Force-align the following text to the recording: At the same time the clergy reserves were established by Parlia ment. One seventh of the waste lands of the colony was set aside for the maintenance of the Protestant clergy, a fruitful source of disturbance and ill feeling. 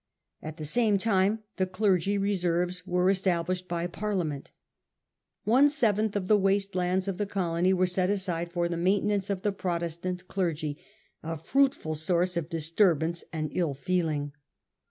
At 0.41 0.57
the 0.57 0.65
same 0.65 0.97
time 0.97 1.43
the 1.57 1.67
clergy 1.67 2.17
reserves 2.17 2.87
were 2.87 3.11
established 3.11 3.67
by 3.67 3.85
Parlia 3.85 4.25
ment. 4.25 4.49
One 5.43 5.69
seventh 5.69 6.15
of 6.15 6.27
the 6.27 6.39
waste 6.39 6.73
lands 6.73 7.07
of 7.07 7.17
the 7.19 7.27
colony 7.27 7.71
was 7.71 7.91
set 7.91 8.09
aside 8.09 8.51
for 8.51 8.67
the 8.67 8.77
maintenance 8.77 9.29
of 9.29 9.43
the 9.43 9.51
Protestant 9.51 10.27
clergy, 10.27 10.79
a 11.21 11.37
fruitful 11.37 11.93
source 11.93 12.35
of 12.35 12.49
disturbance 12.49 13.23
and 13.31 13.51
ill 13.53 13.75
feeling. 13.75 14.31